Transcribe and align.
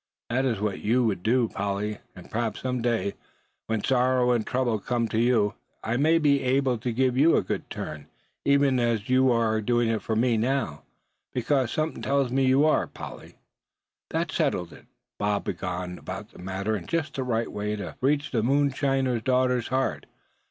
That 0.31 0.45
is 0.45 0.59
what 0.59 0.79
you 0.79 1.03
would 1.03 1.21
do, 1.21 1.47
Polly; 1.47 1.99
and 2.15 2.31
perhaps 2.31 2.61
some 2.61 2.81
day, 2.81 3.13
when 3.67 3.83
sorrow 3.83 4.31
and 4.31 4.43
trouble 4.47 4.79
come 4.79 5.07
to 5.09 5.19
you, 5.19 5.53
I 5.83 5.95
may 5.95 6.17
be 6.17 6.41
able 6.41 6.79
to 6.79 6.91
do 6.91 7.11
you 7.13 7.35
a 7.35 7.43
good 7.43 7.69
turn, 7.69 8.07
even 8.43 8.79
as 8.79 9.09
you 9.09 9.31
are 9.31 9.61
going 9.61 9.89
to 9.89 9.93
do 9.93 9.99
for 9.99 10.15
me 10.15 10.37
now; 10.37 10.81
because 11.33 11.69
something 11.71 12.01
tells 12.01 12.31
me 12.31 12.47
you 12.47 12.65
are, 12.65 12.87
Polly!" 12.87 13.35
That 14.09 14.31
settled 14.31 14.73
it. 14.73 14.87
Bob 15.19 15.45
had 15.45 15.59
gone 15.59 15.99
about 15.99 16.29
the 16.31 16.39
matter 16.39 16.75
in 16.75 16.87
just 16.87 17.13
the 17.13 17.23
right 17.23 17.51
way 17.51 17.75
to 17.75 17.95
reach 18.01 18.31
the 18.31 18.41
moonshiner's 18.41 19.21
daughter's 19.21 19.67
heart. 19.67 20.07